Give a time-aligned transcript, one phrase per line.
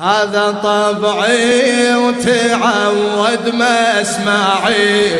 [0.00, 5.10] هذا طبعي وتعود ما اسمعي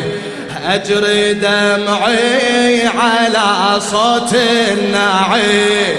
[0.65, 4.35] أجري دمعي على صوت
[4.71, 5.97] النعي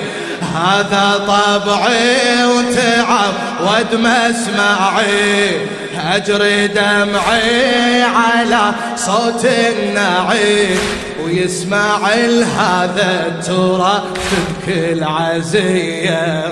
[0.54, 5.68] هذا طبعي وتعود ما اسمعي
[6.14, 10.68] أجري دمعي على صوت النعي
[11.24, 12.08] ويسمع
[12.58, 16.44] هذا الترى تبكي العزيه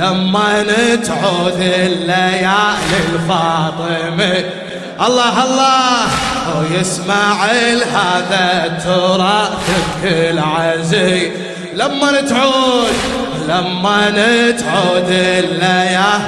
[0.00, 4.44] لما نتعود الليالي الفاطمة.
[5.06, 6.06] الله الله
[6.58, 7.44] ويسمع
[7.82, 9.50] هذا التراث
[10.02, 11.30] بكل عزي
[11.74, 12.92] لما نتعود
[13.48, 16.20] لما نتعود الليالي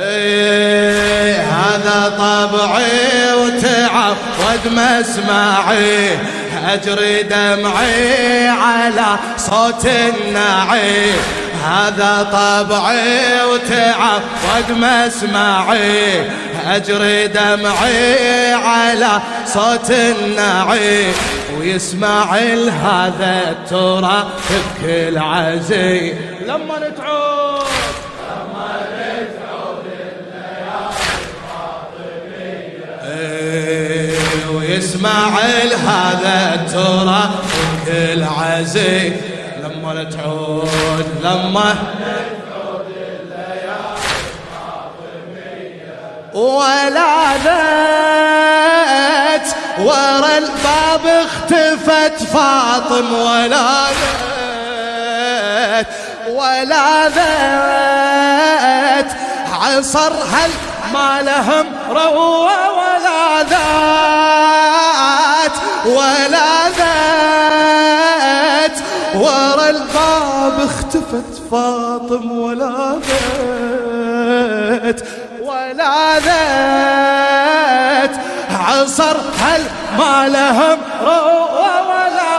[0.00, 6.18] إيه هذا طبعي وتعود مسمعي.
[6.66, 11.12] أجري دمعي على صوت النعي.
[11.64, 16.30] هذا طبعي وتعود مسمعي.
[16.66, 21.12] أجري دمعي على صوت النعي.
[21.58, 22.34] ويسمع
[22.68, 26.14] هذا الترى بكل عزي.
[26.46, 28.09] لما نتعود.
[34.90, 35.38] ويسمع
[35.86, 37.30] هذا الترى
[37.86, 39.12] بكل عزي
[39.62, 41.74] لما تعود لما
[46.34, 53.86] ولا ذات ورا الباب اختفت فاطم ولا
[55.60, 55.86] ذات
[56.28, 59.12] ولا ذات
[59.52, 60.50] عصر هل
[60.92, 64.59] ما لهم روى ولا ذات
[65.86, 68.76] ولا ذات.
[69.14, 73.40] ورا الباب اختفت فاطم ولا ذات.
[78.50, 79.62] عصر هل
[79.98, 82.34] ما لهم روى ولا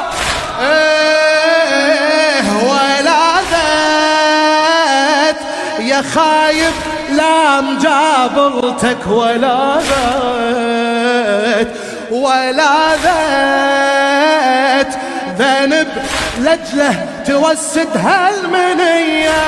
[0.61, 2.43] إيه.
[2.69, 5.39] ولا ذات.
[5.79, 6.73] يا خايب
[7.11, 10.70] لا مجابرتك ولا ذات.
[12.11, 14.93] ولا ذات
[15.39, 15.87] ذنب
[16.39, 19.41] لجلة توسد هالمنية.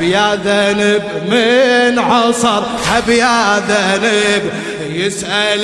[0.00, 2.62] بيا ذنب من عصر
[3.06, 4.52] بيا ذنب
[4.88, 5.60] يسأل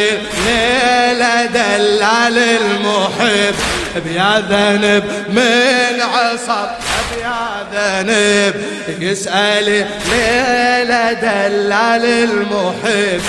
[0.46, 3.54] ليلة دلال المحب.
[4.04, 6.66] بيا ذنب من عصر
[7.14, 7.42] بيا
[7.74, 8.54] ذنب
[9.00, 13.22] يسأل ليلة دلال المحب.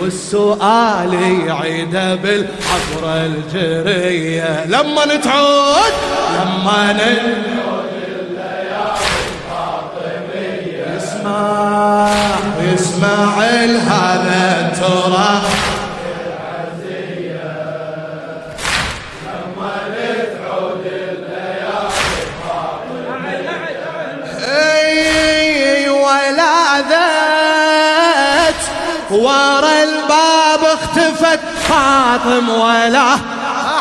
[0.00, 1.14] والسؤال
[1.46, 4.64] يعيده بالحضرة الجرية.
[4.66, 5.92] لما نتعود
[6.34, 7.46] لما نتعود
[10.96, 12.08] يسمع
[12.72, 13.85] يسمع هذا
[29.26, 33.06] ورا الباب اختفت فاطم ولا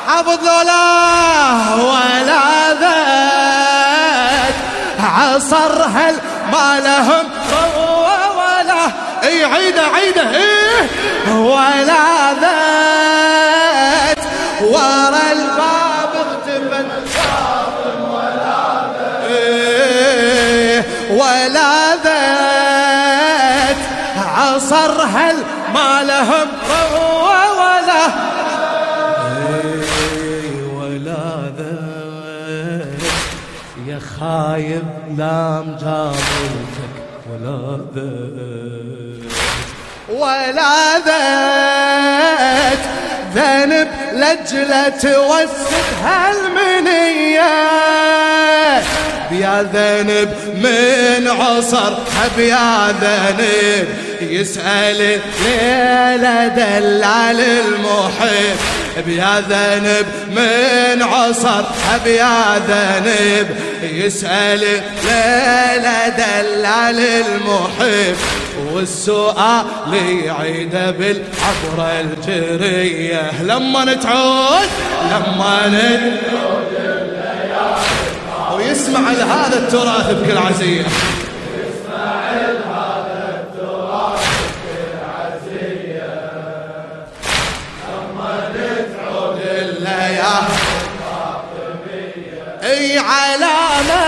[0.07, 4.55] حفظ له ولا ذات
[4.99, 6.15] عصر هل
[6.51, 7.25] ما لهم
[8.37, 8.85] ولا.
[9.23, 10.89] اي عيده عيده إيه.
[11.33, 12.04] ولا
[25.25, 25.35] هل
[25.73, 26.47] ما لهم
[27.57, 28.05] ولا
[29.37, 33.01] إيه ولا ذات
[33.87, 34.83] يا خايب
[35.17, 36.95] لا مجابلتك
[37.31, 38.45] ولا ذات
[40.09, 42.83] ولا ذات
[43.35, 46.44] ذنب لجلة توسد هالمنية
[49.45, 51.93] ذنب من عصر
[52.37, 53.87] بيا ذنب
[54.21, 54.97] يسأل
[55.45, 58.57] ليلة دلال المحب
[59.05, 61.63] بيا ذنب من عصر
[62.05, 63.47] بيا ذنب
[63.83, 64.59] يسأل
[65.03, 68.15] ليلة دلال المحب
[68.73, 69.65] والسؤال
[70.25, 74.69] يعيده بالعبرة الجرية لما نتعود
[75.11, 76.74] لما نتعود.
[78.75, 80.85] ويسمع لهذا التراث بكل عزية
[92.63, 94.05] عيني علامة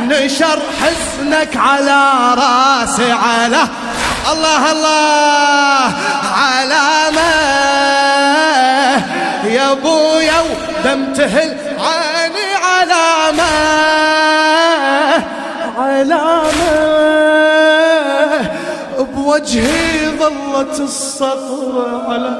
[0.00, 3.62] نشر حزنك على راسي على
[4.32, 5.92] الله الله.
[6.36, 7.30] علامة
[9.44, 12.09] يا أبويا ودم تهل عيني
[12.80, 13.50] علامة
[15.78, 16.50] علامة.
[18.98, 22.34] بوجهي ظلت الصخرة على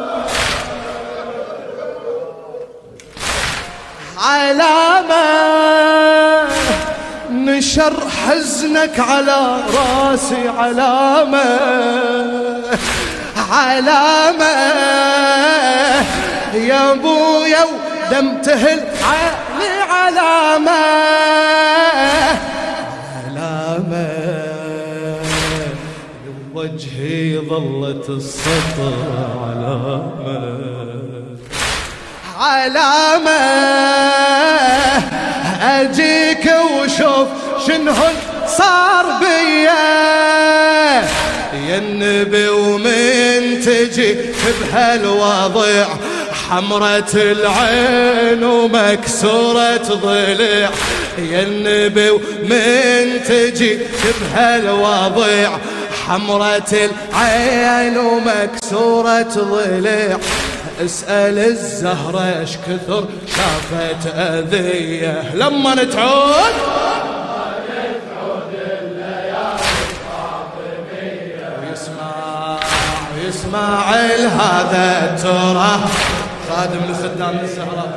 [4.19, 5.21] علامة.
[7.31, 11.59] نشر حزنك على راسي علامة.
[13.53, 14.45] علامة.
[16.55, 19.50] يا أبويا ودم تهل علي
[20.11, 20.71] علامة
[23.27, 24.09] علامة
[26.55, 28.95] وجهي ظلت السطر
[29.45, 30.51] علامة.
[32.41, 33.41] علامة.
[35.63, 37.29] أجيك وشوف
[37.67, 37.95] شنو
[38.47, 40.11] صار بيا
[41.69, 44.17] يا النبي ومن تجي
[44.61, 45.87] بهالوضع
[46.51, 50.71] حمرة العين ومكسورة ضلع
[51.19, 53.79] يا النبي ومن تجي
[54.21, 55.59] بهالوضع
[56.09, 60.19] حمرة العين ومكسورة ضلع
[60.85, 65.35] اسأل الزهرة إيش كثر شافت أذية.
[65.35, 66.55] لما نتعود
[71.63, 72.59] ويسمع
[73.17, 75.81] ويسمع هذا ترى
[76.51, 77.89] خادم لخدام الزهرة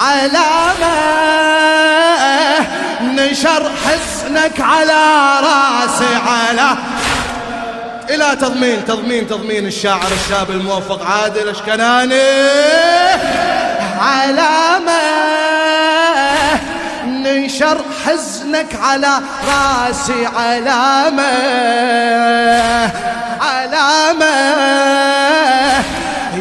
[0.00, 0.96] علامة
[3.02, 4.92] نشر حسنك على
[5.42, 6.76] راسي على
[8.10, 12.22] إلى تضمين تضمين تضمين الشاعر الشاب الموفق عادل أشكناني.
[14.00, 15.35] علامة
[17.26, 21.32] ننشر حزنك على راسي علامة
[23.40, 24.36] علامة.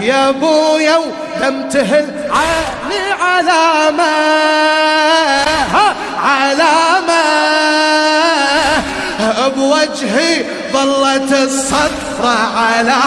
[0.01, 4.03] يا أبويا ودم تهل علي علامة
[6.23, 7.25] علامة.
[9.55, 12.97] بوجهي ظلت الصفرة على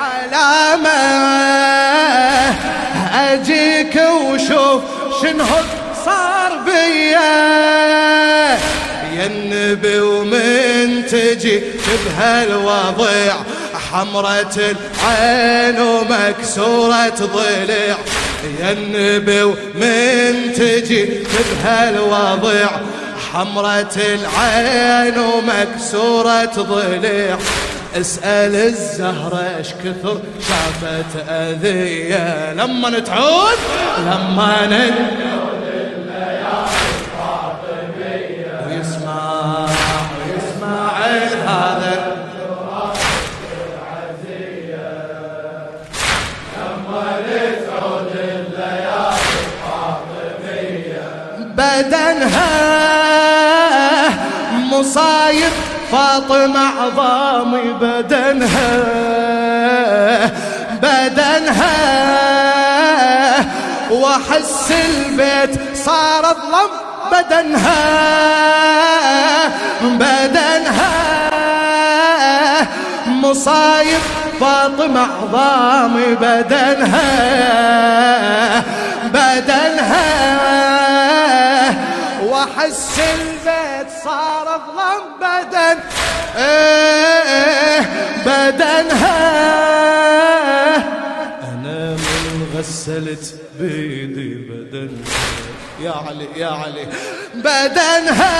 [0.00, 1.69] علامة.
[9.70, 11.62] النبي ومن تجي
[12.06, 13.34] بهالوضع
[13.92, 17.96] حمرة العين ومكسورة ضلع
[18.60, 21.08] يا النبي ومن تجي
[21.64, 22.68] بهالوضع
[23.32, 27.38] حمرة العين ومكسورة ضلع
[27.96, 32.52] اسأل الزهرة إيش كثر شافت أذية.
[32.52, 33.58] لما نتعود
[33.98, 35.49] لما نتعود
[54.80, 55.52] مصايب
[55.92, 58.78] فاطمة عظامي بدنها
[60.82, 61.76] بدنها.
[63.90, 66.70] وأحس البيت صار ظلم
[67.12, 67.84] بدنها
[69.82, 70.90] بدنها.
[73.06, 74.00] مصايب
[74.40, 77.10] فاطمة عظامي بدنها
[79.04, 80.79] بدنها.
[83.14, 85.78] البيت صار ظلم بدن.
[86.36, 87.80] إيه
[88.26, 89.20] بدنها.
[91.52, 95.04] أنا من غسلت بيدي بدنها.
[95.80, 96.86] يا علي يا علي.
[97.34, 98.36] بدنها.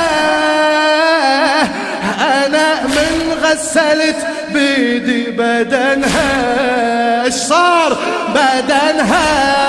[2.46, 7.24] أنا من غسلت بيدي بدنها.
[7.24, 7.98] إيش صار؟
[8.28, 9.60] بدنها.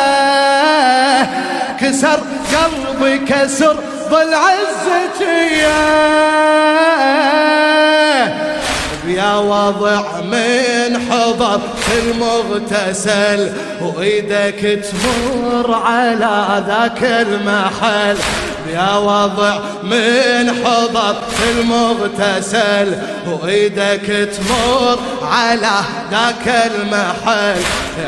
[1.82, 2.20] كسر
[2.54, 3.76] قلبي كسر
[4.10, 6.02] ضلع الزكية
[9.08, 11.62] يا وضع من حضر
[11.98, 18.18] المغتسل وإيدك تمر على ذاك المحل.
[18.74, 21.16] يا وضع من حضر
[21.52, 22.96] المغتسل
[23.28, 25.80] وإيدك تمر على
[26.12, 27.62] ذاك المحل.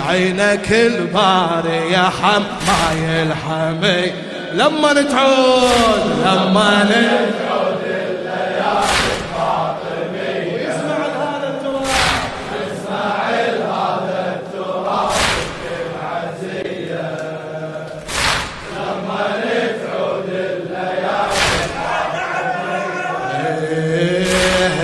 [0.08, 7.82] عينك الباري يا حماي الحمي لما نتعود لما نتعود.
[7.84, 8.84] الليالي
[9.14, 11.88] الفاطمية ويسمع لهذا التراب
[12.52, 15.12] ويسمع لهذا التراب
[15.90, 17.08] العزية
[18.76, 20.30] لما نتعود.
[20.30, 21.24] الليالي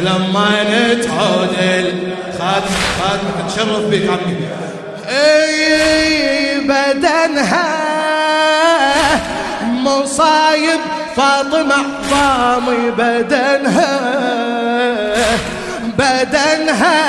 [0.02, 1.50] لما نتعود.
[1.60, 1.94] إيه،
[2.40, 4.39] خادم خادم تشرف بك عمي.
[11.72, 14.00] عظامي بدنها
[15.98, 17.00] بدنها.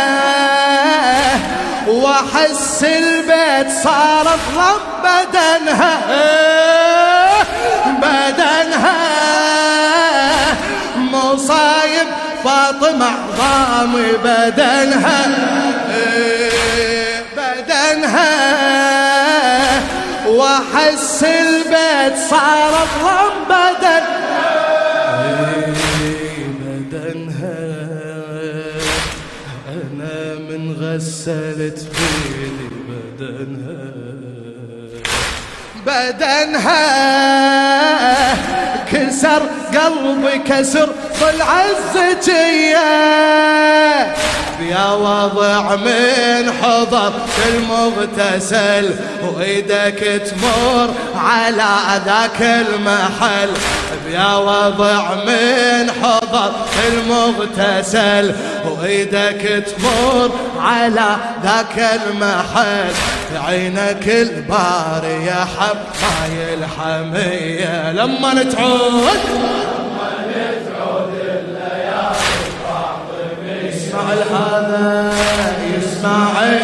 [1.88, 5.98] وأحس البيت صار ضرب بدنها
[8.02, 9.00] بدنها.
[10.96, 12.08] مصايب
[12.44, 15.26] فاطمة عظامي بدنها
[17.36, 18.32] بدنها.
[20.26, 24.29] وأحس البيت صار ضرب بدنها.
[31.00, 33.90] غسلت فيني بدنها
[35.86, 36.84] بدنها
[38.92, 39.42] كسر
[39.74, 40.88] قلبي كسر
[41.20, 42.90] طلع الزكية
[44.70, 47.12] يا وضع من حضر
[47.48, 53.50] المغتسل وإيدك تمر على ذاك المحل.
[54.12, 56.52] يا وضع من حضر
[56.88, 62.94] المغتسل وإيدك تمر على ذاك المحل.
[63.46, 69.20] عينك البار يا حباي الحمية لما نتعود.
[73.68, 75.12] اسمع هذا
[75.78, 76.59] اسماعيل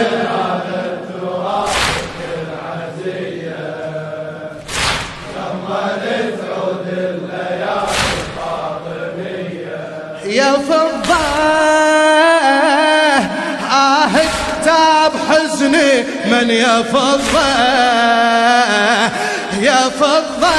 [16.51, 17.47] يا فضة
[19.61, 20.57] يا فضة.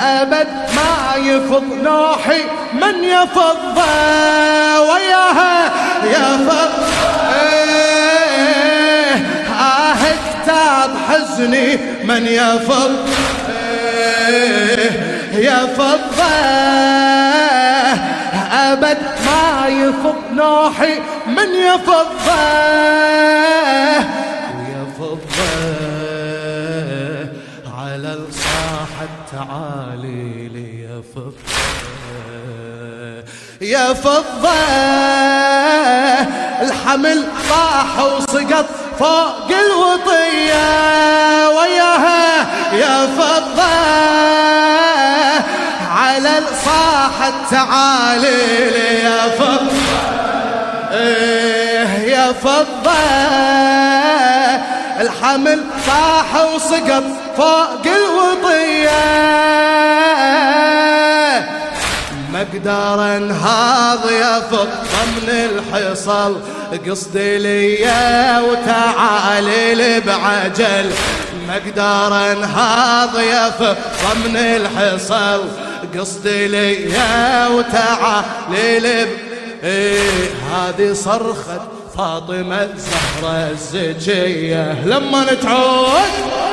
[0.00, 2.40] أبد ما يفض نوحي
[2.72, 3.90] من يا فضة
[4.80, 5.70] وياها
[6.04, 6.86] يا فضة.
[9.60, 9.96] آه
[10.42, 13.04] كتاب حزني من يا فضة
[15.32, 16.26] يا فضة.
[18.52, 20.98] أبد ما يفض نوحي
[21.66, 22.32] من يفضه
[24.56, 25.26] ويفضه
[27.78, 31.32] على الصاحة تعالي لي يا فضة.
[33.60, 34.50] يا فضة
[36.62, 38.66] الحمل طاح وسقط
[38.98, 40.68] فوق الوطية.
[41.48, 43.76] وياها يا فضة
[45.90, 49.76] على الصاحة تعالي لي يا فضة.
[50.92, 51.55] إيه.
[52.32, 52.92] فضة.
[55.00, 57.02] الحمل صاح وسقط
[57.36, 59.26] فوق الوطية.
[62.32, 66.40] مقدار انهاض يا فضة من الحصل.
[66.90, 67.90] قصدي لي
[68.40, 70.90] وتعالي لي بعجل.
[71.48, 75.44] مقدار انهاض يا فضة من الحصل.
[75.98, 76.86] قصدي لي
[77.50, 79.08] وتعالي لب
[79.64, 86.45] إيه هذه صرخة فاطمة الزهرة الزكية لما نتعود